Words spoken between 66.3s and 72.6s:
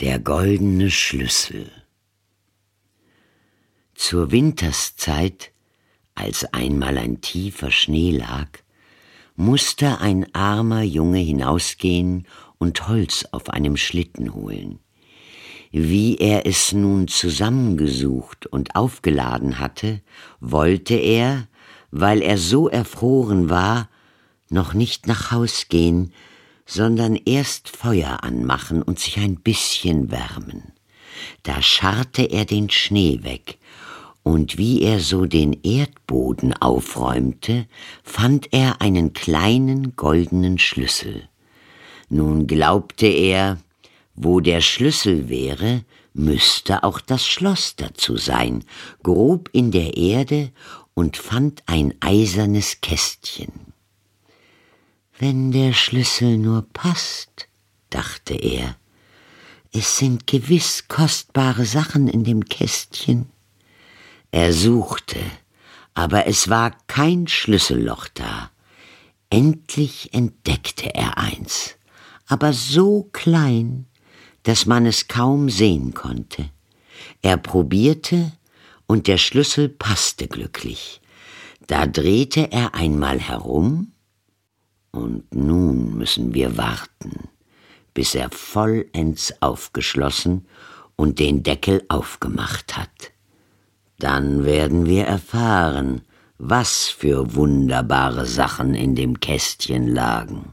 war kein Schlüsselloch da. Endlich entdeckte er eins, aber